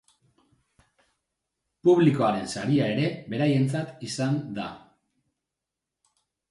Publikoaren 1.89 2.49
saria 2.55 2.89
ere 2.95 3.13
beraientzat 3.35 4.05
izan 4.11 4.43
da. 4.59 4.69